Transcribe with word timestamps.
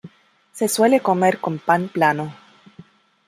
Se 0.51 0.67
suele 0.67 0.99
comer 0.99 1.37
con 1.39 1.59
pan 1.59 1.87
plano. 1.87 2.33